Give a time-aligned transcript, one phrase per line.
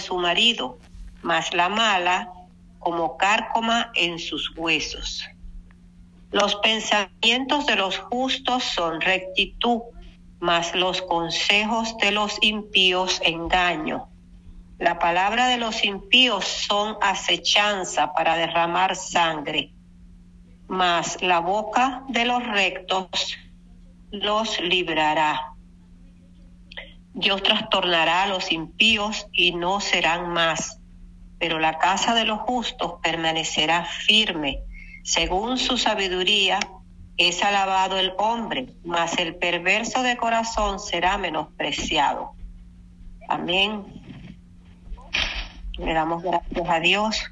[0.00, 0.78] su marido,
[1.22, 2.32] mas la mala
[2.78, 5.24] como cárcoma en sus huesos.
[6.32, 9.80] Los pensamientos de los justos son rectitud,
[10.38, 14.08] mas los consejos de los impíos engaño.
[14.78, 19.72] La palabra de los impíos son acechanza para derramar sangre,
[20.68, 23.36] mas la boca de los rectos
[24.10, 25.49] los librará.
[27.12, 30.80] Dios trastornará a los impíos y no serán más,
[31.38, 34.60] pero la casa de los justos permanecerá firme.
[35.02, 36.60] Según su sabiduría
[37.16, 42.32] es alabado el hombre, mas el perverso de corazón será menospreciado.
[43.28, 43.84] Amén.
[45.78, 47.30] Le damos gracias a Dios.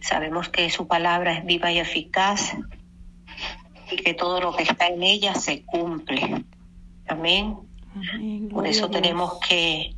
[0.00, 2.56] Sabemos que su palabra es viva y eficaz
[3.90, 6.44] y que todo lo que está en ella se cumple.
[7.06, 7.67] Amén.
[8.52, 9.94] Por eso tenemos que,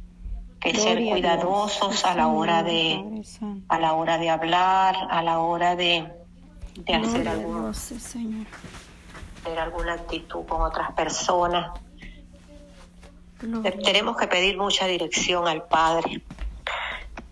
[0.63, 3.23] ser cuidadosos a, la hora de
[3.69, 6.07] a la hora de hablar, a la hora de,
[6.75, 7.73] de hacer algún,
[9.43, 11.73] tener alguna actitud con otras personas.
[13.85, 16.23] Tenemos que pedir mucha dirección al Padre.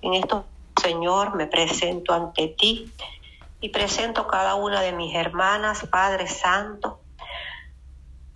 [0.00, 0.46] En esto,
[0.80, 2.90] Señor, me presento ante ti
[3.60, 7.00] y presento cada una de mis hermanas, Padre Santo,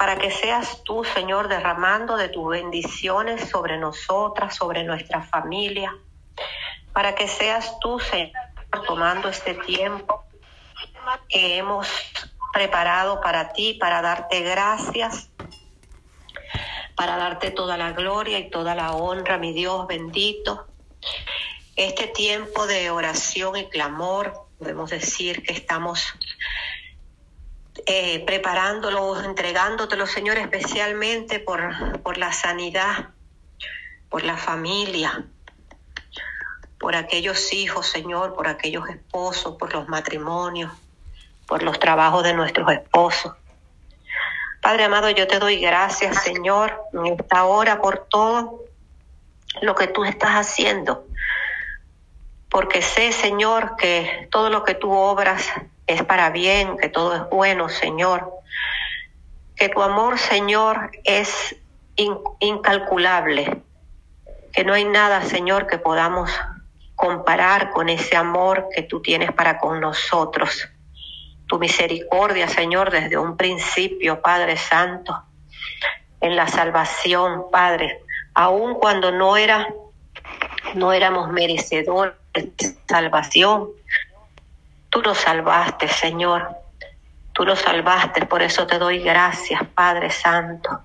[0.03, 5.97] para que seas tú, Señor, derramando de tus bendiciones sobre nosotras, sobre nuestra familia,
[6.93, 8.33] para que seas tú, Señor,
[8.85, 10.25] tomando este tiempo
[11.29, 11.87] que hemos
[12.53, 15.31] preparado para ti, para darte gracias,
[16.97, 20.67] para darte toda la gloria y toda la honra, mi Dios bendito.
[21.77, 26.13] Este tiempo de oración y clamor, podemos decir que estamos
[27.87, 33.11] eh, preparándolo, entregándotelo, Señor, especialmente por, por la sanidad,
[34.09, 35.25] por la familia,
[36.79, 40.73] por aquellos hijos, Señor, por aquellos esposos, por los matrimonios,
[41.47, 43.33] por los trabajos de nuestros esposos.
[44.61, 48.61] Padre amado, yo te doy gracias, Señor, en esta hora por todo
[49.61, 51.07] lo que tú estás haciendo
[52.53, 55.43] porque sé, Señor, que todo lo que tú obras
[55.87, 58.33] es para bien, que todo es bueno, Señor.
[59.57, 61.57] Que tu amor, Señor, es
[62.41, 63.63] incalculable.
[64.53, 66.31] Que no hay nada, Señor, que podamos
[66.95, 70.69] comparar con ese amor que tú tienes para con nosotros.
[71.47, 75.23] Tu misericordia, Señor, desde un principio, Padre Santo,
[76.21, 78.01] en la salvación, Padre,
[78.35, 79.69] aun cuando no era
[80.75, 82.15] no éramos merecedores
[82.89, 83.69] salvación.
[84.93, 86.55] Tú nos salvaste, Señor.
[87.33, 90.83] Tú nos salvaste, por eso te doy gracias, Padre Santo.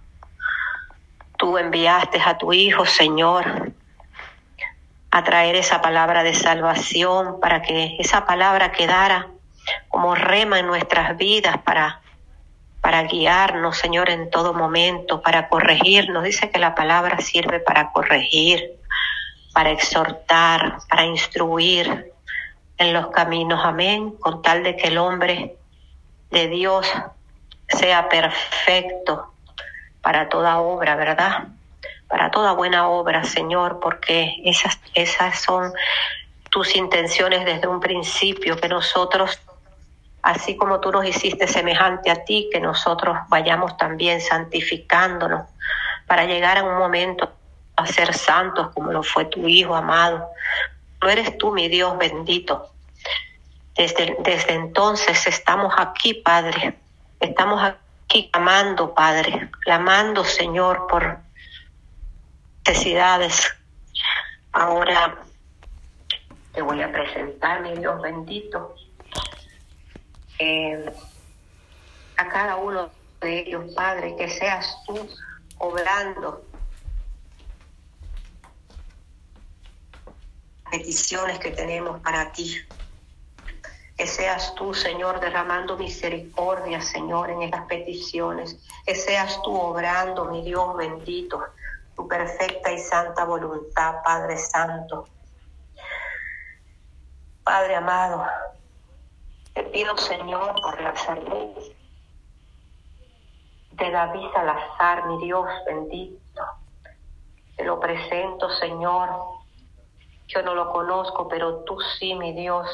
[1.37, 3.73] Tú enviaste a tu Hijo, Señor,
[5.11, 9.27] a traer esa palabra de salvación para que esa palabra quedara
[9.89, 11.99] como rema en nuestras vidas para
[12.79, 16.23] para guiarnos, Señor, en todo momento, para corregirnos.
[16.23, 18.71] Dice que la palabra sirve para corregir,
[19.51, 22.13] para exhortar, para instruir
[22.77, 23.61] en los caminos.
[23.63, 24.11] Amén.
[24.11, 25.55] Con tal de que el hombre
[26.31, 26.91] de Dios
[27.67, 29.31] sea perfecto
[30.01, 31.47] para toda obra, ¿verdad?
[32.07, 35.73] Para toda buena obra, Señor, porque esas, esas son
[36.49, 39.39] tus intenciones desde un principio, que nosotros,
[40.21, 45.47] así como tú nos hiciste semejante a ti, que nosotros vayamos también santificándonos
[46.07, 47.31] para llegar a un momento
[47.75, 50.29] a ser santos como lo fue tu Hijo amado.
[51.01, 52.71] No eres tú, mi Dios bendito.
[53.75, 56.77] Desde, desde entonces estamos aquí, Padre.
[57.19, 61.19] Estamos aquí clamando, Padre, clamando, Señor, por
[62.65, 63.53] necesidades.
[64.51, 65.19] Ahora
[66.53, 68.75] te voy a presentar, mi Dios bendito,
[70.39, 70.91] eh,
[72.17, 72.89] a cada uno
[73.21, 75.07] de ellos, Padre, que seas tú
[75.59, 76.46] obrando
[80.67, 82.57] peticiones que tenemos para ti.
[83.97, 88.57] Que seas tú, Señor, derramando misericordia, Señor, en estas peticiones.
[88.85, 91.43] Que seas tú obrando, mi Dios bendito,
[91.95, 95.07] tu perfecta y santa voluntad, Padre Santo.
[97.43, 98.25] Padre amado,
[99.53, 101.55] te pido, Señor, por la salud
[103.71, 106.43] de David Salazar, mi Dios bendito.
[107.55, 109.09] Te lo presento, Señor,
[110.27, 112.67] yo no lo conozco, pero tú sí, mi Dios.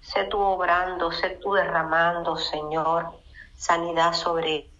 [0.00, 3.12] Sé tú obrando, sé tú derramando, Señor,
[3.54, 4.70] sanidad sobre.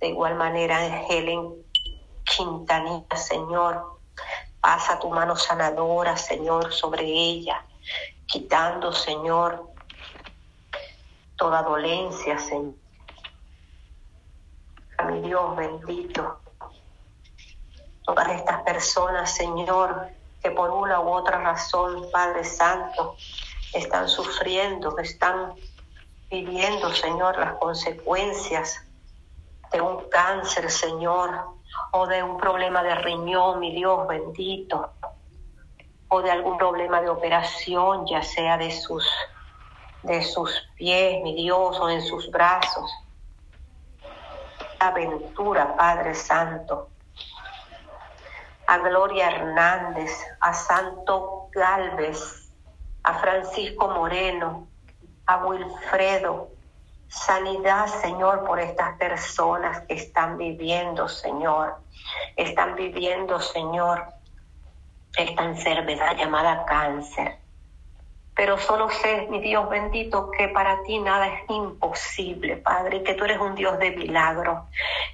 [0.00, 1.54] De igual manera, Helen
[2.24, 3.98] Quintanilla, Señor.
[4.60, 7.64] Pasa tu mano sanadora, Señor, sobre ella,
[8.26, 9.70] quitando, Señor,
[11.36, 12.74] toda dolencia, Señor.
[14.98, 16.40] A mi Dios bendito.
[18.04, 20.08] Todas estas personas, Señor,
[20.44, 23.16] que por una u otra razón, Padre Santo,
[23.72, 25.54] están sufriendo, están
[26.30, 28.86] viviendo, Señor, las consecuencias
[29.72, 31.30] de un cáncer, Señor,
[31.92, 34.90] o de un problema de riñón, mi Dios bendito,
[36.08, 39.08] o de algún problema de operación, ya sea de sus,
[40.02, 42.92] de sus pies, mi Dios, o en sus brazos.
[44.78, 46.90] Aventura, Padre Santo.
[48.66, 52.50] A Gloria Hernández, a Santo Galvez,
[53.02, 54.66] a Francisco Moreno,
[55.26, 56.48] a Wilfredo,
[57.08, 61.76] sanidad, Señor, por estas personas que están viviendo, Señor.
[62.36, 64.04] Están viviendo, Señor,
[65.16, 67.43] esta enfermedad llamada cáncer.
[68.36, 73.24] Pero solo sé, mi Dios bendito, que para ti nada es imposible, Padre, que tú
[73.24, 74.66] eres un Dios de milagro.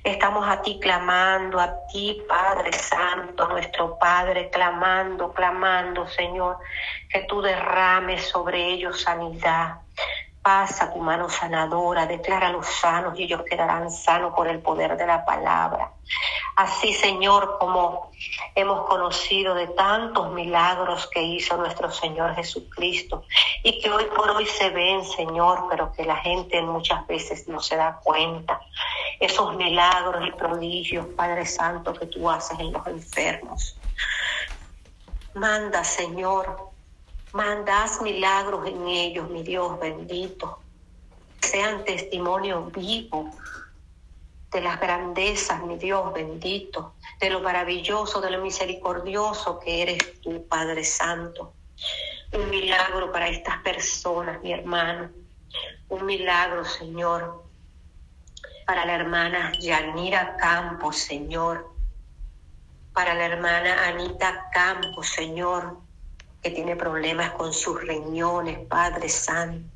[0.03, 6.59] Estamos a ti clamando, a ti, Padre Santo, nuestro Padre, clamando, clamando, Señor,
[7.11, 9.81] que tú derrames sobre ellos sanidad
[10.43, 15.07] Pasa tu mano sanadora, declara los sanos y ellos quedarán sanos por el poder de
[15.07, 15.93] la palabra.
[16.57, 18.11] Así, Señor, como
[18.55, 23.25] hemos conocido de tantos milagros que hizo nuestro Señor Jesucristo
[23.63, 27.61] y que hoy por hoy se ven, Señor, pero que la gente muchas veces no
[27.61, 28.61] se da cuenta.
[29.19, 33.77] Esos milagros y prodigios, Padre Santo, que tú haces en los enfermos.
[35.35, 36.71] Manda, Señor,
[37.33, 40.59] Mandas milagros en ellos, mi Dios bendito.
[41.41, 43.31] Sean testimonio vivo
[44.51, 50.47] de las grandezas, mi Dios bendito, de lo maravilloso, de lo misericordioso que eres tú,
[50.49, 51.53] Padre Santo.
[52.33, 55.11] Un milagro para estas personas, mi hermano.
[55.89, 57.45] Un milagro, Señor,
[58.67, 61.73] para la hermana Yanira Campos, Señor.
[62.93, 65.77] Para la hermana Anita Campos, Señor
[66.43, 69.69] que tiene problemas con sus riñones, Padre Santo.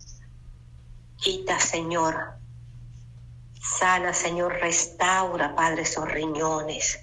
[1.17, 2.35] Quita, Señor.
[3.65, 4.55] Sana, Señor.
[4.61, 7.01] Restaura, Padre, esos riñones.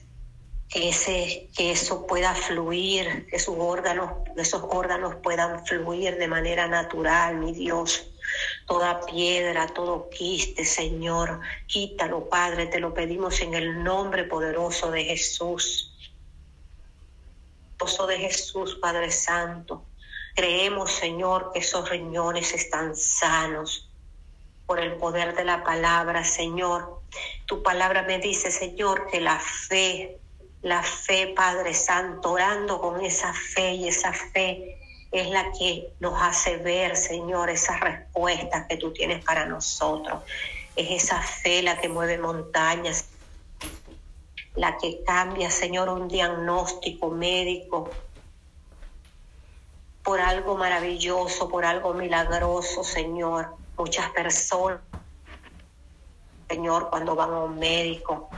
[0.70, 6.68] Que, ese, que eso pueda fluir, que sus órganos, esos órganos puedan fluir de manera
[6.68, 8.08] natural, mi Dios.
[8.68, 15.04] Toda piedra, todo quiste, Señor, quítalo, Padre, te lo pedimos en el nombre poderoso de
[15.04, 15.92] Jesús
[18.08, 19.86] de Jesús, Padre Santo.
[20.36, 23.91] Creemos, Señor, que esos riñones están sanos
[24.72, 27.02] por el poder de la palabra, Señor.
[27.46, 30.18] Tu palabra me dice, Señor, que la fe,
[30.62, 34.80] la fe, Padre Santo, orando con esa fe y esa fe
[35.12, 40.24] es la que nos hace ver, Señor, esas respuestas que tú tienes para nosotros.
[40.78, 43.10] Es esa fe la que mueve montañas,
[44.56, 47.90] la que cambia, Señor, un diagnóstico médico
[50.02, 53.60] por algo maravilloso, por algo milagroso, Señor.
[53.82, 54.80] Muchas personas,
[56.48, 58.30] Señor, cuando van a un médico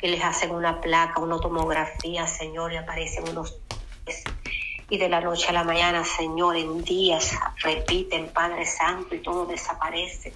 [0.00, 3.58] y les hacen una placa, una tomografía, Señor, y aparecen unos
[4.88, 7.32] y de la noche a la mañana, Señor, en días
[7.64, 10.34] repiten Padre Santo y todo desaparece.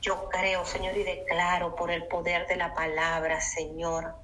[0.00, 4.14] Yo creo, Señor, y declaro por el poder de la palabra, Señor,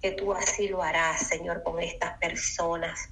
[0.00, 3.08] que tú así lo harás, Señor, con estas personas,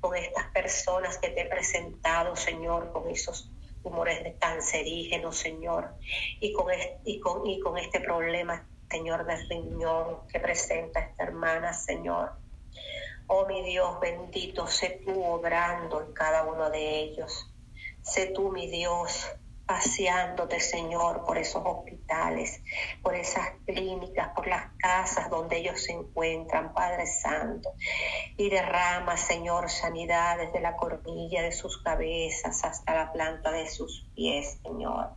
[0.00, 3.50] con estas personas que te he presentado, Señor, con esos
[3.86, 5.94] tumores de cancerígenos, Señor,
[6.40, 11.22] y con, este, y con, y con este problema, Señor, del riñón que presenta esta
[11.22, 12.32] hermana, Señor.
[13.28, 17.54] Oh mi Dios bendito, sé tú obrando en cada uno de ellos.
[18.02, 19.28] Sé tú, mi Dios,
[19.66, 22.62] paseándote, Señor, por esos hospitales,
[23.02, 27.72] por esas clínicas, por las casas donde ellos se encuentran, Padre Santo.
[28.36, 34.06] Y derrama, Señor, sanidad desde la coronilla de sus cabezas hasta la planta de sus
[34.14, 35.10] pies, Señor.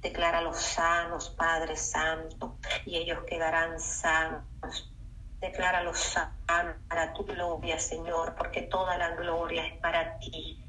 [0.00, 4.94] Declara los sanos, Padre Santo, y ellos quedarán sanos.
[5.40, 10.64] Declara los sanos para tu gloria, Señor, porque toda la gloria es para ti.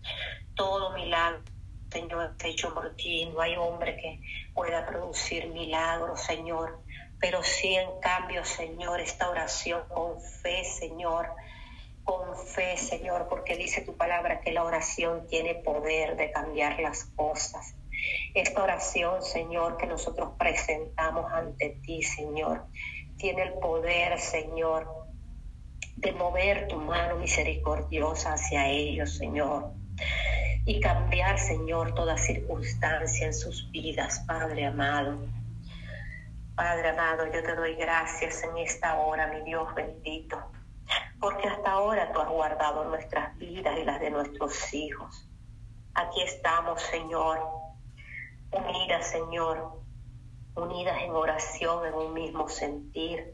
[0.55, 1.43] Todo milagro
[1.91, 2.35] Señor,
[2.73, 3.25] por ti.
[3.25, 4.21] No hay hombre que
[4.53, 6.79] pueda producir milagros, Señor.
[7.19, 11.27] Pero sí, en cambio, Señor, esta oración con fe, Señor.
[12.03, 17.03] Con fe, Señor, porque dice tu palabra que la oración tiene poder de cambiar las
[17.15, 17.75] cosas.
[18.33, 22.65] Esta oración, Señor, que nosotros presentamos ante ti, Señor,
[23.17, 24.87] tiene el poder, Señor,
[25.97, 29.73] de mover tu mano misericordiosa hacia ellos, Señor,
[30.65, 35.17] y cambiar, Señor, toda circunstancia en sus vidas, Padre amado.
[36.55, 40.37] Padre amado, yo te doy gracias en esta hora, mi Dios bendito,
[41.19, 45.27] porque hasta ahora tú has guardado nuestras vidas y las de nuestros hijos.
[45.93, 47.39] Aquí estamos, Señor,
[48.51, 49.81] unidas, Señor,
[50.55, 53.33] unidas en oración, en un mismo sentir,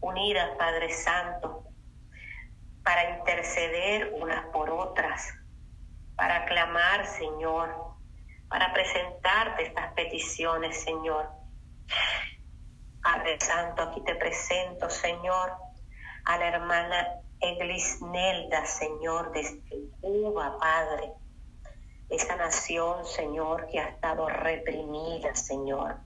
[0.00, 1.64] unidas, Padre Santo,
[2.82, 5.34] para interceder unas por otras,
[6.20, 7.74] para clamar, Señor,
[8.50, 11.30] para presentarte estas peticiones, Señor.
[13.02, 15.50] Padre Santo, aquí te presento, Señor,
[16.26, 17.08] a la hermana
[17.40, 19.62] Eglisnelda, Señor, desde
[20.02, 21.10] Cuba, Padre.
[22.10, 26.00] Esa nación, Señor, que ha estado reprimida, Señor.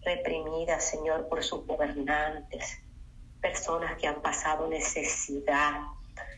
[0.00, 2.80] Reprimida, Señor, por sus gobernantes
[3.42, 5.82] personas que han pasado necesidad,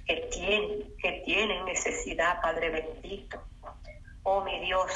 [0.06, 3.42] que tienen, que tienen necesidad, Padre bendito.
[4.22, 4.92] Oh mi Dios,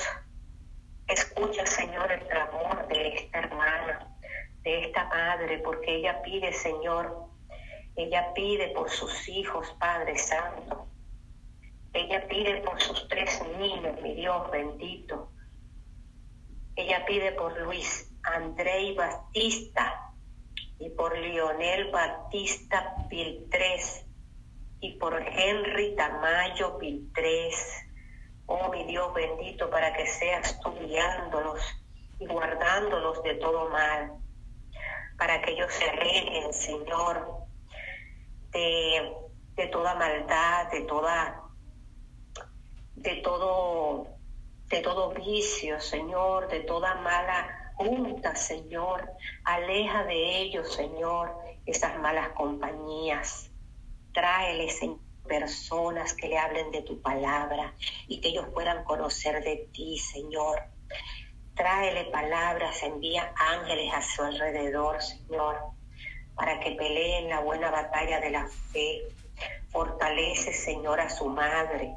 [1.07, 4.17] escucha Señor el clamor de esta hermana,
[4.63, 7.29] de esta madre, porque ella pide Señor,
[7.97, 10.89] ella pide por sus hijos, Padre Santo.
[11.93, 15.31] Ella pide por sus tres niños, mi Dios bendito.
[16.75, 20.05] Ella pide por Luis Andrei Batista,
[20.79, 24.04] y por Lionel Batista Piltres
[24.81, 27.87] y por Henry Tamayo Piltres.
[28.47, 30.75] Oh mi Dios bendito, para que seas tú
[32.19, 34.13] y guardándolos de todo mal,
[35.19, 37.47] para que ellos se alejen, Señor,
[38.51, 39.13] de,
[39.57, 41.43] de toda maldad, de toda,
[42.97, 44.07] de todo,
[44.69, 49.11] de todo vicio, Señor, de toda mala junta, Señor.
[49.45, 51.35] Aleja de ellos, Señor,
[51.67, 53.51] esas malas compañías.
[54.15, 54.81] Tráeles,
[55.29, 57.75] personas que le hablen de tu palabra
[58.09, 60.63] y que ellos puedan conocer de ti, Señor.
[61.55, 65.59] Tráele palabras, envía ángeles a su alrededor, Señor,
[66.35, 69.03] para que peleen la buena batalla de la fe.
[69.69, 71.95] Fortalece, Señor, a su madre,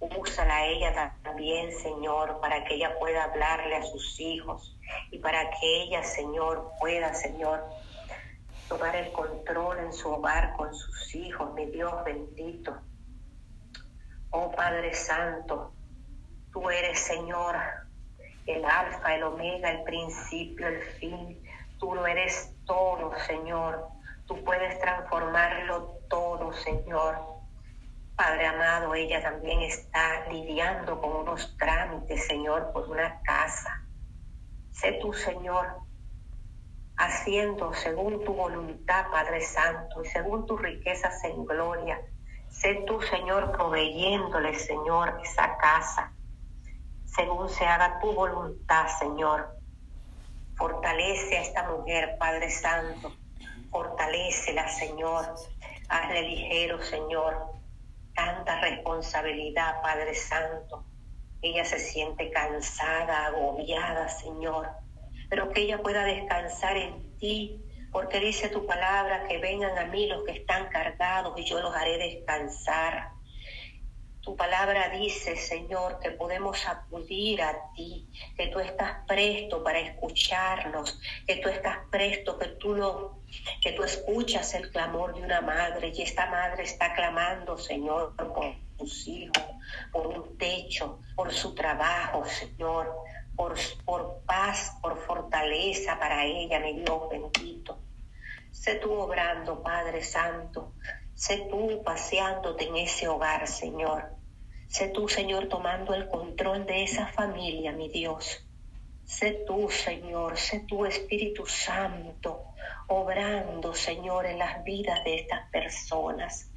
[0.00, 4.76] Úsala a ella también, Señor, para que ella pueda hablarle a sus hijos
[5.10, 7.64] y para que ella, Señor, pueda, Señor,
[8.68, 12.76] tomar el control en su hogar con sus hijos, mi Dios bendito.
[14.30, 15.72] Oh Padre Santo,
[16.52, 17.56] tú eres, Señor,
[18.46, 21.42] el alfa, el omega, el principio, el fin.
[21.78, 23.88] Tú lo eres todo, Señor.
[24.26, 27.34] Tú puedes transformarlo todo, Señor.
[28.16, 33.82] Padre amado, ella también está lidiando con unos trámites, Señor, por una casa.
[34.70, 35.66] Sé tú, Señor,
[36.96, 42.00] haciendo según tu voluntad, Padre Santo, y según tus riquezas en gloria.
[42.48, 46.12] Sé tú, Señor, proveyéndole, Señor, esa casa,
[47.04, 49.56] según se haga tu voluntad, Señor.
[50.56, 53.12] Fortalece a esta mujer, Padre Santo.
[53.70, 55.34] Fortalecela, Señor.
[55.88, 57.54] Hazle ligero, Señor
[58.14, 60.84] tanta responsabilidad, Padre Santo.
[61.42, 64.70] Ella se siente cansada, agobiada, Señor,
[65.34, 67.60] pero que ella pueda descansar en ti,
[67.90, 71.74] porque dice tu palabra que vengan a mí los que están cargados y yo los
[71.74, 73.08] haré descansar.
[74.20, 81.00] Tu palabra dice, Señor, que podemos acudir a ti, que tú estás presto para escucharnos,
[81.26, 83.18] que tú estás presto, que tú no,
[83.60, 88.54] que tú escuchas el clamor de una madre y esta madre está clamando, Señor, por
[88.78, 89.42] sus hijos,
[89.90, 92.94] por un techo, por su trabajo, Señor,
[93.36, 97.78] por, por paz, por fortaleza para ella, mi Dios bendito.
[98.50, 100.72] Sé tú obrando, Padre Santo,
[101.14, 104.10] Sé tú paseándote en ese hogar, Señor.
[104.68, 108.44] Sé tú, Señor, tomando el control de esa familia, mi Dios.
[109.04, 112.42] Sé tú, Señor, sé tú, Espíritu Santo,
[112.88, 116.50] obrando, Señor, en las vidas de estas personas.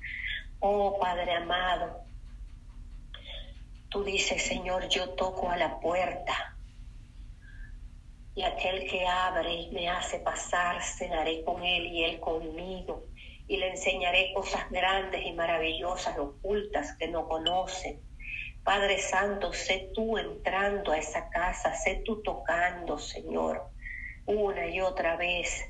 [0.60, 2.01] Oh Padre amado,
[3.89, 6.56] tú dices, Señor, yo toco a la puerta
[8.38, 13.08] y aquel que abre y me hace pasar, cenaré con él y él conmigo
[13.48, 18.00] y le enseñaré cosas grandes y maravillosas, ocultas que no conocen.
[18.63, 23.72] Padre Santo, sé tú entrando a esa casa, sé tú tocando, Señor,
[24.27, 25.67] una y otra vez,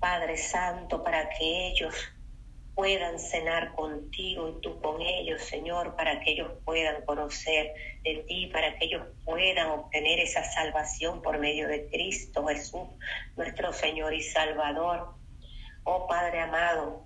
[0.00, 1.94] Padre Santo, para que ellos
[2.78, 8.46] puedan cenar contigo y tú con ellos, Señor, para que ellos puedan conocer de ti,
[8.52, 12.86] para que ellos puedan obtener esa salvación por medio de Cristo Jesús,
[13.36, 15.12] nuestro Señor y Salvador.
[15.82, 17.02] Oh Padre amado,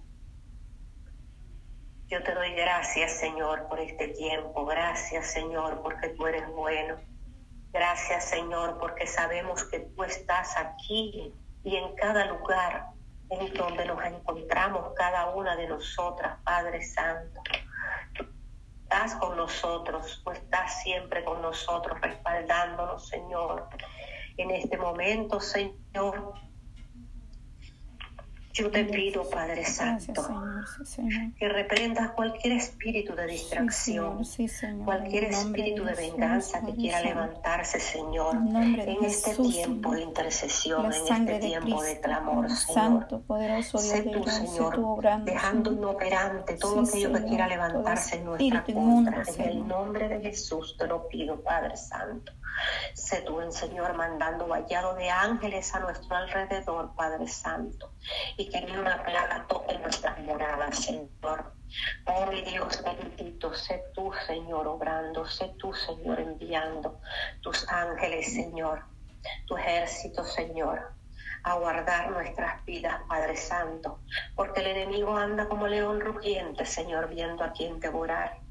[2.09, 4.67] Yo te doy gracias, Señor, por este tiempo.
[4.67, 6.97] Gracias, Señor, porque tú eres bueno.
[7.73, 11.33] Gracias, Señor, porque sabemos que tú estás aquí
[11.65, 12.92] y en cada lugar
[13.41, 17.41] en donde nos encontramos cada una de nosotras, Padre Santo.
[18.83, 23.69] estás con nosotros, tú estás siempre con nosotros, respaldándonos, Señor.
[24.37, 26.35] En este momento, Señor,
[28.53, 30.13] yo te pido, Padre Santo,
[31.39, 34.23] que reprendas cualquier espíritu de distracción,
[34.85, 41.39] cualquier espíritu de venganza que quiera levantarse, Señor, en este tiempo de intercesión, en este
[41.39, 43.07] tiempo de clamor, Señor.
[43.79, 49.23] sé tú, Señor, dejando inoperante todo aquello que quiera levantarse en nuestra contra.
[49.37, 52.33] En el nombre de Jesús te lo pido, Padre Santo.
[52.95, 57.92] Sé tú, el Señor, mandando vallado de ángeles a nuestro alrededor, Padre Santo,
[58.37, 61.55] y que ni una plaga toque nuestras moradas, Señor.
[62.07, 67.01] Oh, mi Dios bendito, sé tú, Señor, obrando, sé tú, Señor, enviando
[67.41, 68.85] tus ángeles, Señor,
[69.47, 70.93] tu ejército, Señor,
[71.45, 74.01] a guardar nuestras vidas, Padre Santo,
[74.37, 78.42] porque el enemigo anda como león rugiente, Señor, viendo a quien devorar.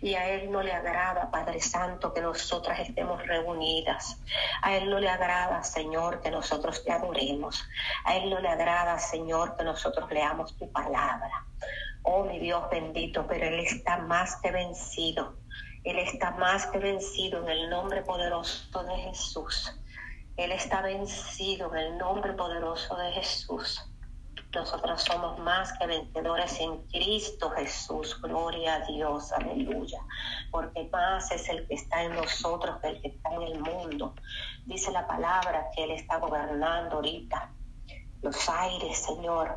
[0.00, 4.20] Y a Él no le agrada, Padre Santo, que nosotras estemos reunidas.
[4.62, 7.64] A Él no le agrada, Señor, que nosotros te adoremos.
[8.04, 11.46] A Él no le agrada, Señor, que nosotros leamos tu palabra.
[12.02, 15.36] Oh, mi Dios bendito, pero Él está más que vencido.
[15.84, 19.72] Él está más que vencido en el nombre poderoso de Jesús.
[20.36, 23.89] Él está vencido en el nombre poderoso de Jesús.
[24.52, 28.20] Nosotros somos más que vencedores en Cristo Jesús.
[28.20, 30.00] Gloria a Dios, aleluya.
[30.50, 34.14] Porque más es el que está en nosotros que el que está en el mundo.
[34.66, 37.52] Dice la palabra que Él está gobernando ahorita
[38.22, 39.56] los aires, Señor.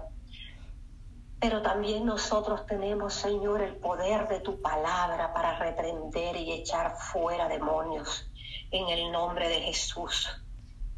[1.39, 7.47] Pero también nosotros tenemos, Señor, el poder de tu palabra para reprender y echar fuera
[7.47, 8.29] demonios
[8.69, 10.29] en el nombre de Jesús.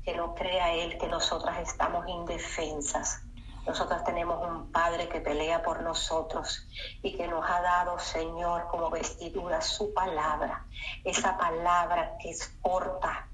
[0.04, 3.25] Que no crea Él que nosotras estamos indefensas
[3.66, 6.68] nosotros tenemos un Padre que pelea por nosotros
[7.02, 10.66] y que nos ha dado, Señor, como vestidura su palabra.
[11.04, 13.28] Esa palabra que es corta,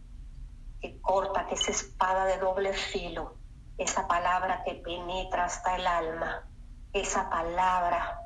[0.80, 3.36] que corta, que es espada de doble filo.
[3.78, 6.48] Esa palabra que penetra hasta el alma.
[6.94, 8.22] Esa palabra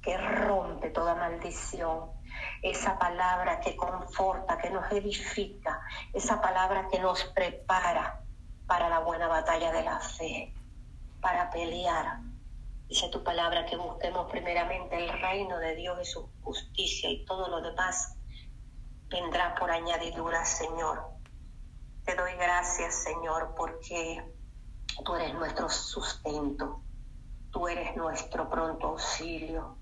[0.00, 2.12] que rompe toda maldición.
[2.62, 5.80] Esa palabra que conforta, que nos edifica.
[6.12, 8.20] Esa palabra que nos prepara
[8.68, 10.54] para la buena batalla de la fe
[11.20, 12.20] para pelear.
[12.88, 17.48] Dice tu palabra que busquemos primeramente el reino de Dios y su justicia y todo
[17.48, 18.16] lo demás
[19.08, 21.02] vendrá por añadidura, Señor.
[22.04, 24.24] Te doy gracias, Señor, porque
[25.04, 26.80] tú eres nuestro sustento,
[27.50, 29.76] tú eres nuestro pronto auxilio,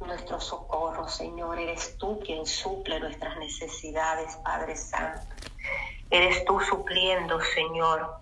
[0.00, 1.60] nuestro socorro, Señor.
[1.60, 5.32] Eres tú quien suple nuestras necesidades, Padre Santo.
[6.10, 8.18] Eres tú supliendo, Señor,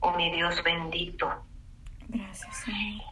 [0.00, 1.46] oh mi Dios bendito
[2.08, 3.02] Gracias, Señor.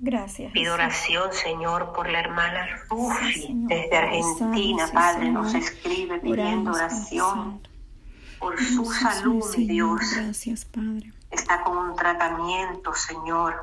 [0.00, 0.52] Gracias.
[0.52, 7.60] Pido oración, Señor, por la hermana Rufi desde Argentina, Padre, nos escribe pidiendo oración
[8.38, 10.00] por su salud, Dios.
[10.14, 11.12] Gracias, Padre.
[11.30, 13.56] Está con un tratamiento, Señor.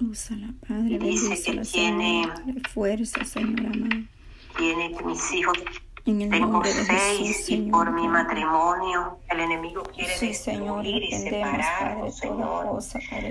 [0.00, 0.94] Úsala, Padre.
[0.94, 2.32] Y dice que tiene
[2.72, 4.06] fuerza, Señor amado.
[4.56, 5.58] Tiene que mis hijos
[6.04, 12.78] tengo seis y por mi matrimonio el enemigo quiere destruir y separar, Señor.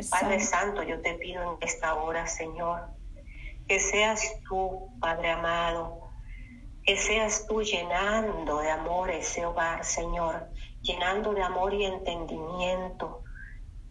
[0.10, 2.88] Padre Santo, yo te pido en esta hora, Señor,
[3.68, 6.10] que seas tú, Padre amado,
[6.84, 10.50] que seas tú llenando de amor ese hogar, Señor,
[10.82, 13.24] llenando de amor y entendimiento,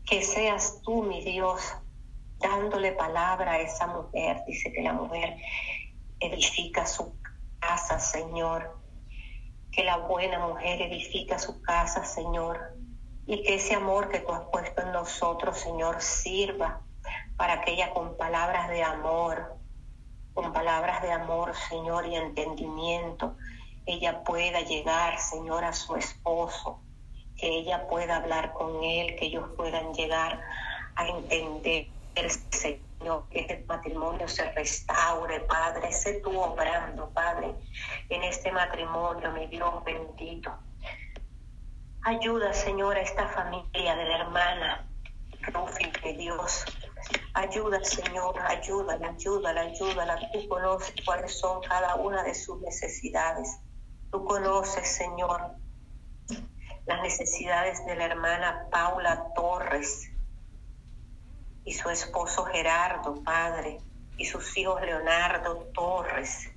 [0.05, 1.73] que seas tú, mi Dios,
[2.41, 4.43] dándole palabra a esa mujer.
[4.45, 5.37] Dice que la mujer
[6.19, 7.22] edifica su
[7.63, 8.77] casa, Señor.
[9.71, 12.77] Que la buena mujer edifica su casa, Señor.
[13.27, 16.83] Y que ese amor que tú has puesto en nosotros, Señor, sirva
[17.37, 19.57] para que ella con palabras de amor,
[20.35, 23.37] con palabras de amor, Señor, y entendimiento,
[23.87, 26.81] ella pueda llegar, Señor, a su esposo,
[27.37, 30.41] que ella pueda hablar con él, que ellos puedan llegar
[30.97, 31.89] a entender,
[32.51, 32.92] Señor
[33.31, 35.93] que este matrimonio se restaure, Padre.
[35.93, 37.55] Sé tú obrando, Padre,
[38.09, 40.53] en este matrimonio, mi Dios bendito.
[42.05, 44.89] Ayuda, Señor, a esta familia de la hermana
[45.53, 46.65] Rufi, de Dios.
[47.35, 50.31] Ayuda, Señor, ayúdala, ayúdala, ayúdala.
[50.33, 53.59] Tú conoces cuáles son cada una de sus necesidades.
[54.11, 55.57] Tú conoces, Señor,
[56.87, 60.12] las necesidades de la hermana Paula Torres
[61.65, 63.79] y su esposo Gerardo, Padre.
[64.19, 66.51] y sus hijos Leonardo Torres.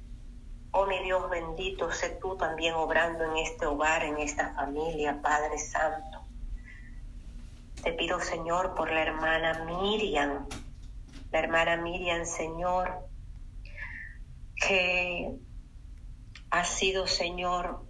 [0.71, 5.57] Oh mi Dios bendito, sé tú también obrando en este hogar, en esta familia, Padre
[5.57, 6.21] Santo.
[7.81, 10.47] Te pido, Señor, por la hermana Miriam,
[11.31, 13.07] la hermana Miriam, Señor,
[14.55, 15.31] que
[16.49, 17.85] ha sido, Señor,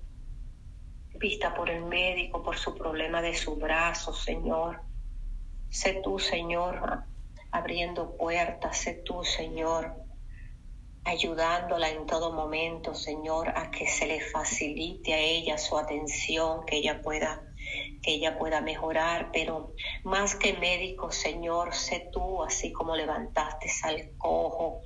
[1.16, 4.82] vista por el médico por su problema de su brazo, Señor.
[5.76, 7.04] Sé tú, Señor,
[7.52, 9.94] abriendo puertas, sé tú, Señor,
[11.04, 16.78] ayudándola en todo momento, Señor, a que se le facilite a ella su atención, que
[16.78, 17.44] ella pueda
[18.02, 19.74] que ella pueda mejorar, pero
[20.06, 24.82] más que médico, Señor, sé tú, así como levantaste al cojo,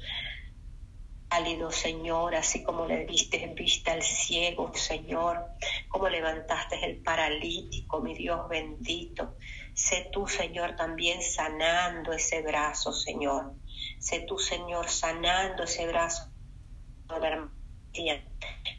[1.29, 5.45] pálido, Señor, así como le diste vista al ciego, Señor,
[5.87, 9.35] como levantaste el paralítico, mi Dios bendito.
[9.79, 13.53] Sé tú, Señor, también sanando ese brazo, Señor.
[13.99, 16.29] Sé tú, Señor, sanando ese brazo,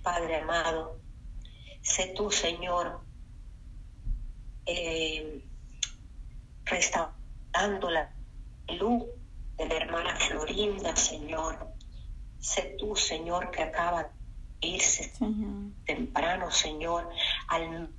[0.03, 1.01] Padre amado.
[1.81, 3.01] Sé tú, Señor,
[4.67, 5.43] eh,
[6.65, 8.13] restaurando la
[8.69, 9.05] luz
[9.57, 11.71] de la hermana Florinda, Señor
[12.41, 14.11] Sé tú, Señor, que acaba
[14.61, 15.13] de irse
[15.85, 17.09] temprano, Señor,
[17.49, 17.91] al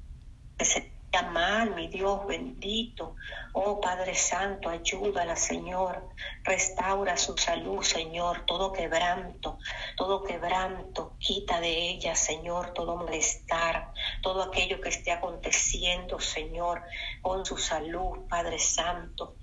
[0.57, 3.15] que se mal, mi Dios bendito.
[3.53, 6.09] Oh Padre Santo, ayúdala, Señor.
[6.43, 8.45] Restaura su salud, Señor.
[8.45, 9.57] Todo quebranto,
[9.97, 13.93] todo quebranto, quita de ella, Señor, todo malestar,
[14.23, 16.81] todo aquello que esté aconteciendo, Señor,
[17.21, 19.35] con su salud, Padre Santo.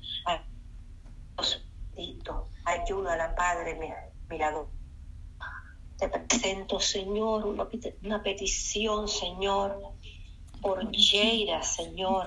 [1.94, 3.78] Bendito, ayúdala, Padre,
[4.31, 4.78] mirador
[5.98, 9.94] te presento, Señor, una, petición, Señor,
[10.61, 12.27] por Yeira, Señor.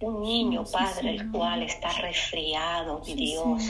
[0.00, 3.62] Un niño, Padre, el cual está resfriado, mi Dios.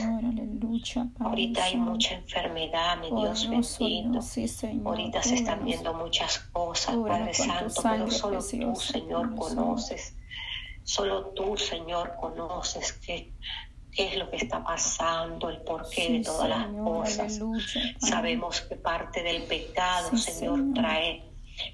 [1.19, 4.19] Ahorita hay mucha enfermedad, mi Dios bendito.
[4.85, 10.15] Ahorita se están viendo muchas cosas, Padre Santo, pero solo tú, Señor, conoces.
[10.83, 13.33] Solo tú, Señor, conoces que
[13.91, 17.39] qué es lo que está pasando, el porqué de todas las cosas.
[17.99, 21.23] Sabemos que parte del pecado, Señor, trae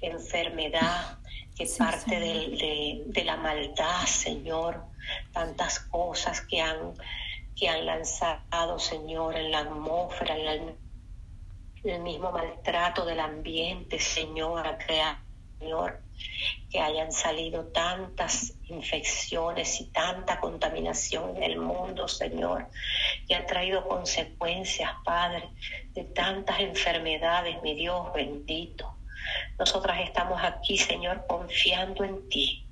[0.02, 1.17] enfermedad,
[1.58, 4.84] que parte de, la maldad, Señor,
[5.32, 6.94] tantas cosas que han,
[7.56, 10.76] que han lanzado, Señor, en la atmósfera, en
[11.82, 15.18] el mismo maltrato del ambiente, Señor, a crear,
[15.58, 16.00] Señor
[16.70, 22.68] que hayan salido tantas infecciones y tanta contaminación en el mundo, Señor,
[23.26, 25.48] que ha traído consecuencias, Padre,
[25.94, 28.97] de tantas enfermedades, mi Dios bendito.
[29.58, 32.66] Nosotras estamos aquí, Señor, confiando en ti,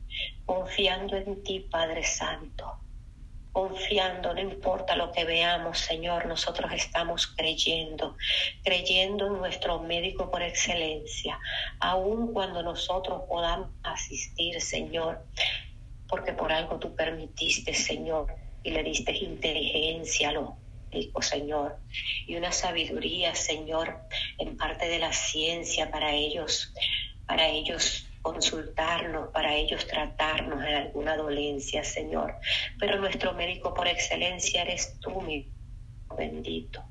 [0.45, 2.79] confiando en ti, Padre Santo.
[3.53, 8.17] Confiando, no importa lo que veamos, Señor, nosotros estamos creyendo,
[8.63, 11.41] creyendo en nuestro médico por excelencia,
[11.81, 15.25] aun cuando nosotros podamos asistir, Señor,
[16.07, 20.51] porque por algo tú permitiste, Señor, y le diste inteligencia a los
[21.21, 21.79] Señor,
[22.27, 24.01] y una sabiduría, Señor,
[24.39, 26.73] en parte de la ciencia para ellos,
[27.27, 32.35] para ellos consultarnos, para ellos tratarnos en alguna dolencia, Señor.
[32.79, 35.49] Pero nuestro médico por excelencia eres tú, mi
[36.17, 36.83] bendito,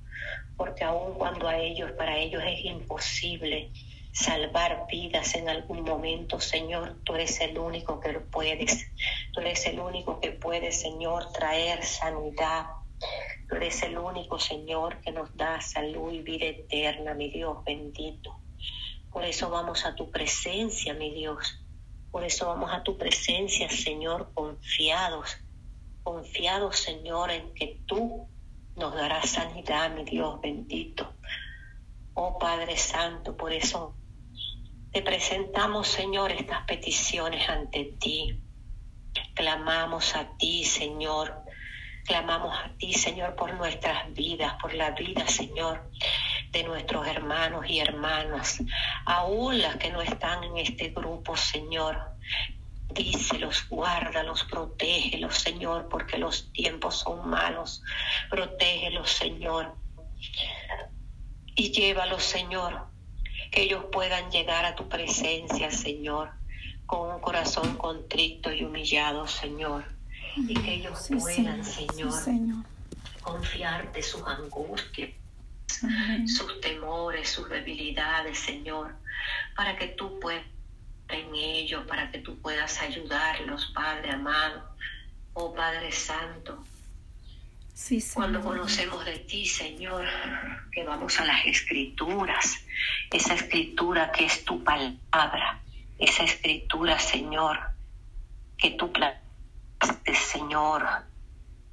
[0.55, 3.71] porque aun cuando a ellos, para ellos es imposible
[4.15, 8.87] salvar vidas en algún momento, Señor, tú eres el único que lo puedes,
[9.33, 12.67] tú eres el único que puede, Señor, traer sanidad.
[13.65, 18.39] Eres el único, Señor, que nos da salud y vida eterna, mi Dios bendito.
[19.11, 21.65] Por eso vamos a tu presencia, mi Dios.
[22.11, 25.37] Por eso vamos a tu presencia, Señor, confiados,
[26.03, 28.29] confiados, Señor, en que tú
[28.75, 31.15] nos darás sanidad, mi Dios bendito.
[32.13, 33.95] Oh Padre Santo, por eso
[34.91, 38.43] te presentamos, Señor, estas peticiones ante ti.
[39.33, 41.44] Clamamos a ti, Señor.
[42.05, 45.89] Clamamos a ti, Señor, por nuestras vidas, por la vida, Señor,
[46.51, 48.59] de nuestros hermanos y hermanas,
[49.05, 51.99] aún las que no están en este grupo, Señor.
[52.93, 57.81] Dícelos, guárdalos, protégelos, Señor, porque los tiempos son malos.
[58.29, 59.75] Protégelos, Señor.
[61.55, 62.85] Y llévalos, Señor,
[63.51, 66.31] que ellos puedan llegar a tu presencia, Señor,
[66.85, 69.94] con un corazón contrito y humillado, Señor.
[70.35, 72.13] Y que ellos puedan, señor,
[73.21, 75.11] confiarte sus angustias
[76.27, 78.95] sus temores, sus debilidades, Señor,
[79.55, 80.45] para que tú puedas
[81.09, 84.63] en ellos, para que tú puedas ayudarlos, Padre amado,
[85.33, 86.63] oh Padre Santo.
[87.73, 90.05] Sí, Cuando conocemos de ti, Señor,
[90.71, 92.59] que vamos a las escrituras,
[93.11, 95.59] esa escritura que es tu palabra,
[95.99, 97.59] esa escritura, Señor,
[98.57, 98.91] que tú
[99.79, 100.85] plantaste, Señor,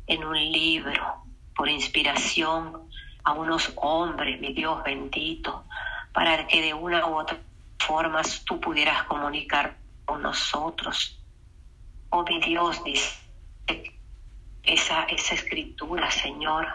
[0.06, 2.88] en un libro por inspiración
[3.24, 5.64] a unos hombres, mi Dios bendito,
[6.12, 7.38] para que de una u otra
[7.78, 11.18] forma tú pudieras comunicar con nosotros.
[12.10, 13.22] Oh, mi Dios, dice
[14.64, 16.68] esa, esa escritura, Señor,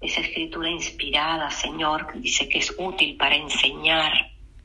[0.00, 4.12] esa escritura inspirada, Señor, que dice que es útil para enseñar,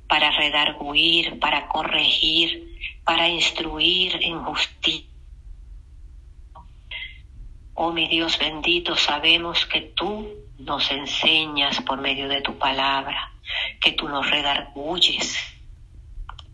[0.08, 5.16] para redarguir, para corregir, para instruir en justicia.
[7.80, 13.32] Oh mi Dios bendito, sabemos que tú nos enseñas por medio de tu palabra,
[13.80, 15.38] que tú nos redarguyes,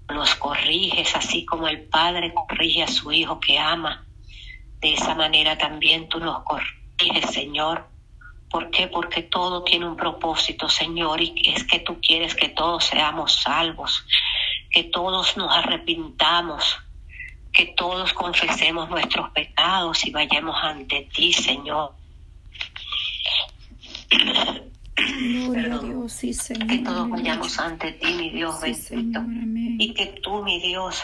[0.10, 4.06] nos corriges, así como el Padre corrige a su Hijo que ama.
[4.82, 7.88] De esa manera también tú nos corriges, Señor.
[8.50, 8.90] ¿Por qué?
[8.90, 14.06] Porque todo tiene un propósito, Señor, y es que tú quieres que todos seamos salvos,
[14.70, 16.83] que todos nos arrepintamos,
[17.54, 21.94] que todos confesemos nuestros pecados y vayamos ante ti, Señor.
[24.96, 25.80] Gloria a.
[25.80, 26.68] Dios, sí, Señor.
[26.68, 29.20] Que todos vayamos ante ti, mi Dios Sí, bendito.
[29.20, 29.46] Señor,
[29.80, 31.02] y que tú, mi Dios,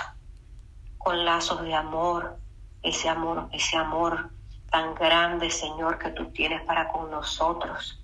[0.98, 2.38] con lazos de amor,
[2.84, 4.30] ese amor, ese amor
[4.72, 8.02] tan grande, Señor, que tú tienes para con nosotros.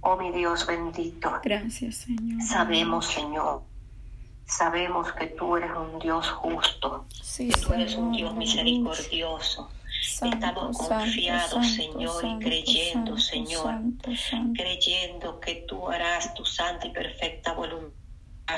[0.00, 2.40] Oh, mi Dios bendito, Gracias, Señor.
[2.42, 3.62] sabemos, Señor,
[4.48, 9.70] sabemos que tú eres un Dios justo, Sí, que tú eres un Dios misericordioso.
[10.02, 13.74] Santo, Estamos confiados, santo, Señor, y creyendo, Señor,
[14.54, 17.98] creyendo que tú harás tu santa y perfecta voluntad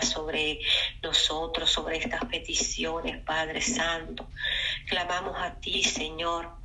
[0.03, 0.61] sobre
[1.03, 4.29] nosotros, sobre estas peticiones, Padre Santo.
[4.89, 6.60] Clamamos a ti, Señor,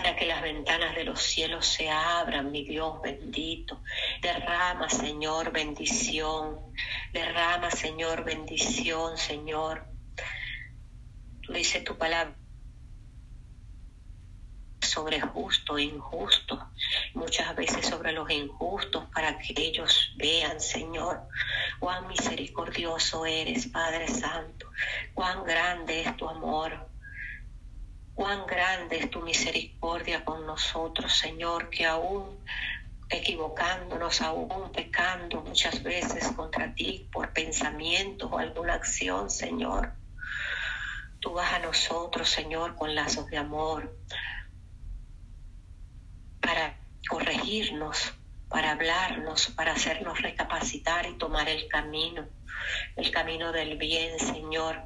[0.00, 3.82] para que las ventanas de los cielos se abran, mi Dios bendito.
[4.22, 6.58] Derrama, Señor, bendición.
[7.12, 9.84] Derrama, Señor, bendición, Señor.
[11.42, 12.34] Tú dices tu palabra
[14.80, 16.70] sobre justo e injusto,
[17.12, 21.28] muchas veces sobre los injustos, para que ellos vean, Señor,
[21.78, 24.66] cuán misericordioso eres, Padre Santo,
[25.12, 26.89] cuán grande es tu amor,
[28.20, 32.44] cuán grande es tu misericordia con nosotros, Señor, que aún
[33.08, 39.94] equivocándonos, aún pecando muchas veces contra ti por pensamientos o alguna acción, Señor,
[41.20, 43.98] tú vas a nosotros, Señor, con lazos de amor,
[46.42, 46.76] para
[47.08, 48.12] corregirnos,
[48.50, 52.28] para hablarnos, para hacernos recapacitar y tomar el camino,
[52.96, 54.82] el camino del bien, Señor,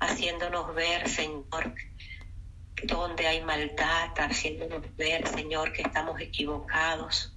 [0.00, 1.74] haciéndonos ver, Señor,
[2.82, 7.36] donde hay maldad, haciéndonos ver, Señor, que estamos equivocados.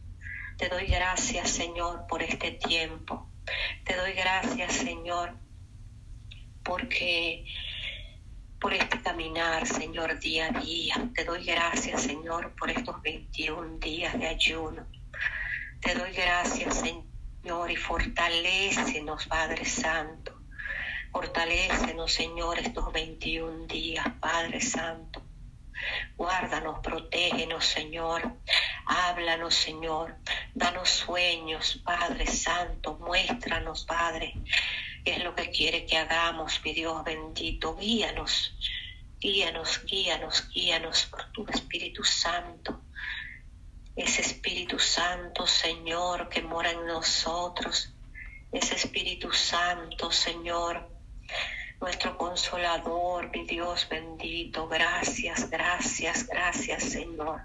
[0.58, 3.30] Te doy gracias, Señor, por este tiempo.
[3.86, 5.38] Te doy gracias, Señor,
[6.64, 7.46] porque
[8.60, 11.10] por este caminar, Señor, día a día.
[11.14, 14.88] Te doy gracias, Señor, por estos 21 días de ayuno.
[15.82, 20.42] Te doy gracias, Señor, y fortalécenos, Padre Santo.
[21.12, 25.27] Fortalécenos, Señor, estos 21 días, Padre Santo.
[26.16, 28.34] Guárdanos, protégenos, Señor.
[28.86, 30.16] Háblanos, Señor.
[30.54, 32.98] Danos sueños, Padre Santo.
[33.00, 34.34] Muéstranos, Padre,
[35.04, 37.76] qué es lo que quiere que hagamos, mi Dios bendito.
[37.76, 38.56] Guíanos,
[39.20, 42.82] guíanos, guíanos, guíanos por tu Espíritu Santo.
[43.96, 47.94] Ese Espíritu Santo, Señor, que mora en nosotros.
[48.52, 50.90] Ese Espíritu Santo, Señor,
[51.80, 54.68] nuestro consolador, mi Dios bendito.
[54.68, 57.42] Gracias, gracias, gracias, Señor.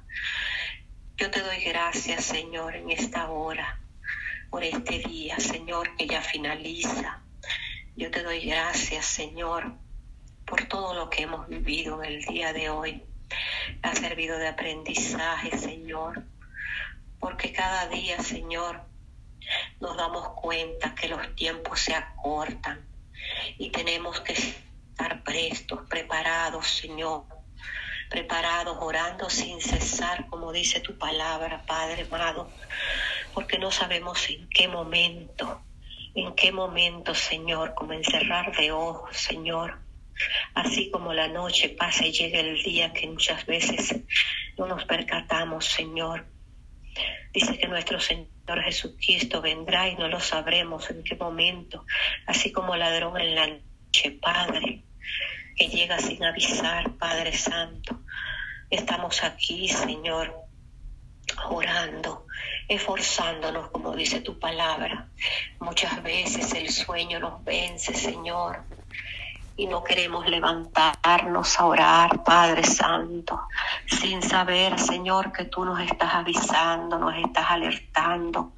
[1.16, 3.78] Yo te doy gracias, Señor, en esta hora,
[4.50, 7.22] por este día, Señor, que ya finaliza.
[7.96, 9.74] Yo te doy gracias, Señor,
[10.46, 13.02] por todo lo que hemos vivido en el día de hoy.
[13.82, 16.24] Ha servido de aprendizaje, Señor,
[17.20, 18.82] porque cada día, Señor,
[19.80, 22.91] nos damos cuenta que los tiempos se acortan
[23.58, 27.24] y tenemos que estar prestos, preparados, Señor,
[28.10, 32.50] preparados, orando sin cesar, como dice tu palabra, Padre amado,
[33.34, 35.62] porque no sabemos en qué momento,
[36.14, 39.78] en qué momento, Señor, como encerrar de ojos, Señor,
[40.54, 43.96] así como la noche pasa y llega el día que muchas veces
[44.58, 46.26] no nos percatamos, Señor.
[47.32, 48.31] Dice que nuestro Señor
[48.64, 51.84] Jesucristo vendrá y no lo sabremos en qué momento,
[52.26, 54.84] así como ladrón en la noche, Padre,
[55.56, 58.00] que llega sin avisar, Padre Santo.
[58.70, 60.34] Estamos aquí, Señor,
[61.50, 62.26] orando,
[62.68, 65.08] esforzándonos, como dice tu palabra.
[65.60, 68.64] Muchas veces el sueño nos vence, Señor,
[69.56, 73.42] y no queremos levantarnos a orar, Padre Santo,
[73.86, 78.52] sin saber, Señor, que tú nos estás avisando, nos estás alertando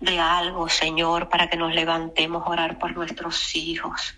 [0.00, 4.14] de algo, Señor, para que nos levantemos a orar por nuestros hijos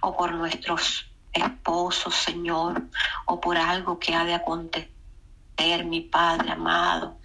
[0.00, 2.82] o por nuestros esposos, Señor,
[3.26, 4.88] o por algo que ha de acontecer,
[5.84, 7.18] mi Padre amado.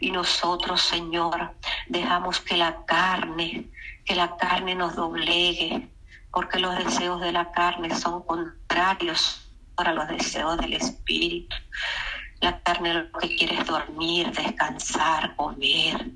[0.00, 1.54] Y nosotros, Señor,
[1.88, 3.70] dejamos que la carne,
[4.04, 5.88] que la carne nos doblegue,
[6.34, 11.54] porque los deseos de la carne son contrarios a los deseos del Espíritu.
[12.40, 16.10] La carne lo que quiere es dormir, descansar, comer,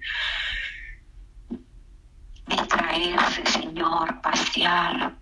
[2.46, 5.14] distraerse, Señor, pasear,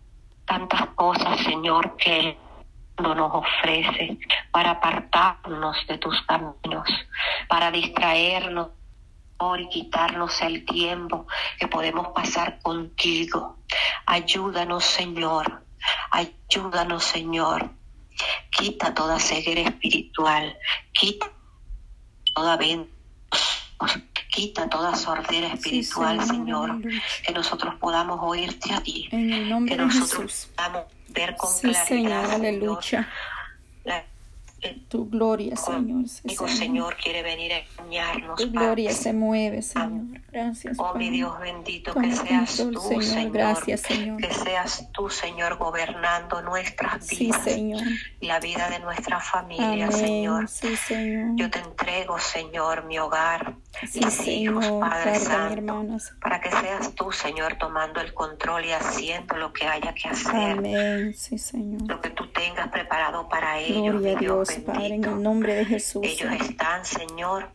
[0.47, 2.39] tantas cosas, Señor, que Él
[3.03, 4.19] no nos ofrece
[4.51, 6.89] para apartarnos de tus caminos,
[7.49, 8.71] para distraernos
[9.59, 11.27] y quitarnos el tiempo
[11.59, 13.56] que podemos pasar contigo.
[14.07, 15.63] Ayúdanos, Señor.
[16.11, 17.71] Ayúdanos, Señor.
[18.51, 20.57] Quita toda ceguera espiritual.
[20.93, 21.31] Quita
[22.35, 22.91] toda venta.
[24.31, 26.81] Quita toda sordera espiritual, Sí, Señor.
[27.27, 29.09] Que nosotros podamos oírte a ti.
[29.11, 30.51] En el nombre Que de nosotros Jesús.
[30.55, 33.09] podamos ver con Sí, claridad, Señor, aleluya.
[34.89, 36.09] Tu gloria, Señor.
[36.09, 36.59] Sí, Digo, Señor.
[36.59, 38.41] Señor quiere venir a engañarnos.
[38.41, 39.03] Tu gloria Padre.
[39.03, 40.21] se mueve, Señor.
[40.33, 41.11] Gracias, Oh, mi Padre.
[41.11, 43.05] Dios bendito, Toma que seas control, tú, Señor.
[43.05, 43.33] Señor.
[43.33, 44.21] Gracias, Señor.
[44.21, 47.83] Que seas tú, Señor, gobernando nuestras Sí, vidas Señor.
[48.21, 49.91] y la vida de nuestra familia.
[49.91, 51.31] Sí, Señor.
[51.37, 53.55] Yo te entrego, Señor, mi hogar,
[53.89, 54.81] Sí, mis hijos, Señor.
[54.81, 55.87] Padre Santo,
[56.21, 60.53] para que seas tú, Señor, tomando el control y haciendo lo que haya que hacer,
[60.59, 61.15] Amén.
[61.15, 61.83] Sí, Señor.
[61.89, 65.55] lo que tú tengas preparado para ellos, Gloria a Dios Dios, Padre, en el nombre
[65.55, 66.03] de Jesús.
[66.05, 66.43] Ellos Señor.
[66.43, 67.49] están, Señor,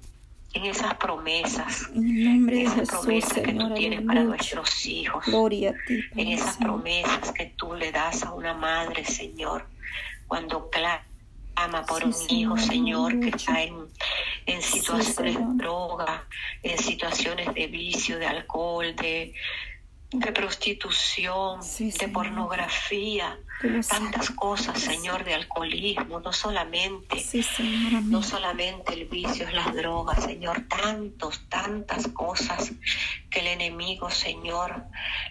[0.54, 4.86] en esas promesas, En el nombre de esas Jesús, promesas que tú tienes para nuestros
[4.86, 9.66] hijos, Gloria a ti, en esas promesas que tú le das a una madre, Señor,
[10.28, 11.04] cuando clama
[11.88, 13.88] por Sí, un hijo, Señor, que está en,
[14.46, 16.28] en situaciones de droga,
[16.64, 19.34] en situaciones de vicio, de alcohol, de,
[20.12, 23.40] de prostitución, de pornografía,
[23.88, 27.24] tantas cosas, Señor, de alcoholismo, no solamente
[28.04, 32.74] no solamente el vicio es las drogas, Señor, tantos, tantas cosas
[33.30, 34.84] que el enemigo, Señor,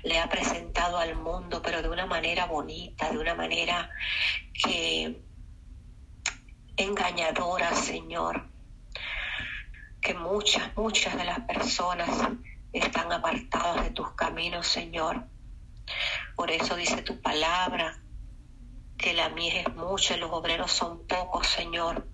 [0.02, 3.90] le ha presentado al mundo, pero de una manera bonita, de una manera
[4.54, 5.20] que
[6.82, 8.48] engañadora, Señor,
[10.00, 12.08] que muchas, muchas de las personas
[12.72, 15.26] están apartadas de tus caminos, Señor.
[16.36, 17.98] Por eso dice tu palabra,
[18.96, 22.06] que la mies es mucha y los obreros son pocos, Señor,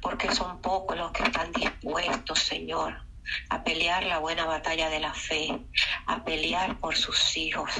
[0.00, 3.02] porque son pocos los que están dispuestos, Señor,
[3.48, 5.58] a pelear la buena batalla de la fe,
[6.06, 7.70] a pelear por sus hijos,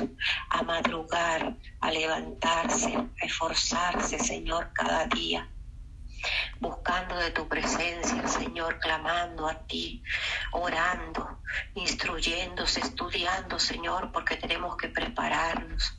[0.50, 5.48] a madrugar, a levantarse, a esforzarse, Señor, cada día
[6.60, 10.02] buscando de tu presencia, Señor, clamando a ti,
[10.52, 11.40] orando,
[11.74, 15.98] instruyéndose, estudiando, Señor, porque tenemos que prepararnos.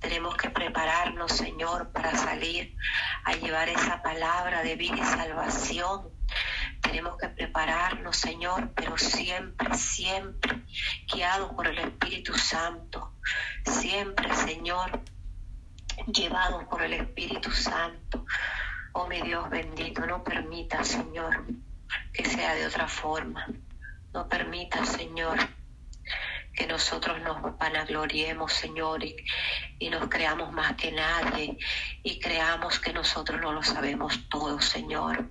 [0.00, 2.76] Tenemos que prepararnos, Señor, para salir
[3.24, 6.08] a llevar esa palabra de vida y salvación.
[6.80, 10.64] Tenemos que prepararnos, Señor, pero siempre, siempre
[11.06, 13.12] guiados por el Espíritu Santo.
[13.64, 15.00] Siempre, Señor,
[16.12, 18.26] llevados por el Espíritu Santo.
[18.94, 21.44] Oh mi Dios bendito, no permita, Señor,
[22.12, 23.46] que sea de otra forma.
[24.12, 25.38] No permita, Señor,
[26.54, 29.16] que nosotros nos vanagloriemos, Señor, y,
[29.78, 31.56] y nos creamos más que nadie
[32.02, 35.26] y creamos que nosotros no lo sabemos todo, Señor,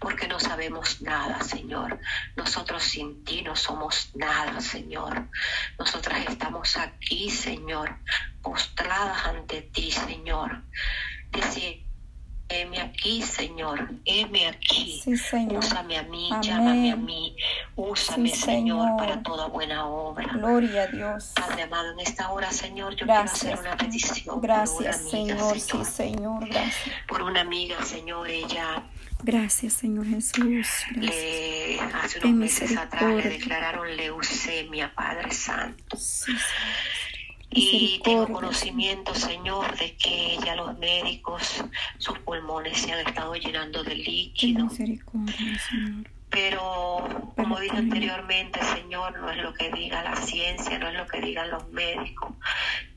[0.00, 2.00] porque no sabemos nada, Señor.
[2.36, 5.28] Nosotros sin ti no somos nada, Señor.
[5.78, 7.98] Nosotras estamos aquí, Señor,
[8.40, 10.62] postradas ante ti, Señor.
[11.30, 11.91] Decir,
[12.60, 15.00] heme aquí, Señor, heme aquí.
[15.04, 15.58] Sí, Señor.
[15.64, 16.42] Úsame a mí, Amén.
[16.42, 17.36] llámame a mí.
[17.76, 18.96] Úsame, Sí, Señor, Señor.
[18.98, 20.26] para toda buena obra.
[20.32, 21.32] Gloria a Dios.
[21.34, 23.40] Padre amado, en esta hora, Señor, yo Gracias.
[23.40, 25.54] quiero hacer una petición Gracias, por una amiga, Señor.
[25.54, 25.86] Sí, Señor.
[25.86, 26.48] Señor.
[26.48, 26.94] Gracias.
[27.08, 28.82] Por una amiga, Señor, ella
[29.24, 30.34] Gracias, Señor Jesús.
[30.44, 30.96] Gracias.
[30.96, 35.96] le, hace unos meses atrás le declararon leucemia, Padre Santo.
[35.96, 36.40] Sí, Señor.
[37.54, 41.64] Y tengo conocimiento, Señor, de que ya los médicos,
[41.98, 44.64] sus pulmones se han estado llenando de líquido.
[44.64, 46.10] misericordia, Señor.
[46.30, 51.06] Pero, como dije anteriormente, Señor, no es lo que diga la ciencia, no es lo
[51.06, 52.32] que digan los médicos.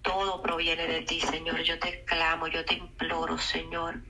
[0.02, 1.62] Todo proviene de ti, Señor.
[1.64, 4.02] Yo te clamo, yo te imploro, Señor,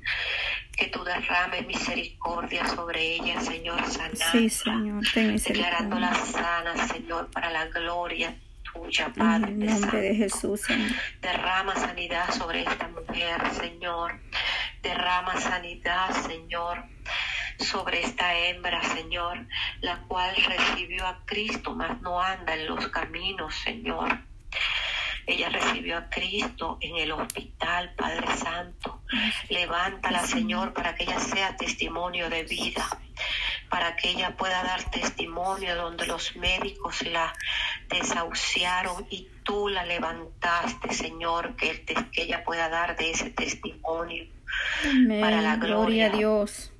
[0.77, 4.25] que tú derrames misericordia sobre ella, Señor, sanando.
[4.31, 8.35] Sí, Señor, ten declarándola sana, Señor, para la gloria
[8.75, 9.51] tuya, En Padre.
[9.51, 10.15] el te nombre de.
[10.15, 10.91] Jesús, Señor.
[11.21, 14.19] Derrama sanidad sobre esta mujer, Señor.
[14.81, 16.83] Derrama sanidad, Señor,
[17.59, 19.47] sobre esta hembra, Señor,
[19.81, 24.19] la cual recibió a Cristo, mas no anda en los caminos, Señor.
[25.27, 29.01] Ella recibió a Cristo en el hospital, Padre Santo.
[29.49, 32.85] Levántala, Señor, para que ella sea testimonio de vida,
[33.75, 37.33] para que ella pueda dar testimonio donde los médicos la
[37.89, 43.31] desahuciaron y tú la levantaste, Señor, que, el tes- que ella pueda dar de ese
[43.31, 44.23] testimonio
[44.89, 45.19] Amén.
[45.19, 46.09] Para la Gloria a.
[46.09, 46.71] Dios.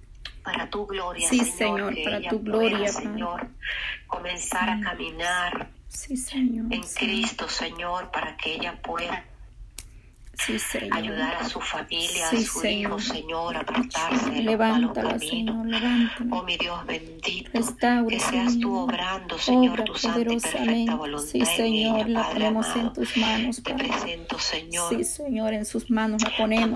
[0.41, 2.87] para tu gloria, Sí, Señor, Señor, que para ella tu gloria.
[2.87, 3.47] Señor,
[4.07, 6.67] comenzar a caminar Sí, Señor.
[6.71, 6.83] en.
[6.83, 9.25] Cristo, Señor, para que ella pueda
[10.37, 10.97] Sí, Señor.
[10.97, 12.91] ayudar a su familia, Sí, a su Señor.
[12.91, 15.29] hijo, Señor, a apartarse de los malos Levántala, caminos.
[15.29, 16.29] Señor, levántala.
[16.35, 18.83] Oh mi Dios bendito, Restaura, que seas tú Señor.
[18.83, 22.65] obrando, Señor, Obra tu santa y perfecta voluntad Sí, en Señor, ella, la Padre ponemos
[22.67, 22.81] amado.
[22.87, 23.87] en tus manos, Te Padre.
[23.87, 26.69] presento, Señor, Sí, Señor, en sus manos la ponemos.